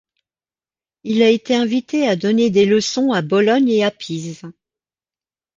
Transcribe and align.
Il 1.03 1.21
a 1.21 1.29
été 1.29 1.55
invité 1.55 2.07
à 2.07 2.15
donner 2.15 2.49
des 2.49 2.65
leçons 2.65 3.11
à 3.11 3.21
Bologne 3.21 3.69
et 3.69 3.83
à 3.83 3.91
Pise. 3.91 4.41